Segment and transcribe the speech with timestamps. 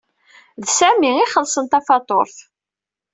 [0.63, 2.37] D Sami i ixellṣen tafatuṛt.